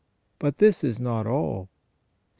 [0.39, 1.65] But this is not all.
[1.65, 1.69] St.